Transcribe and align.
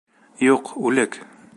Юҡ, 0.47 0.73
үлек! 0.89 1.23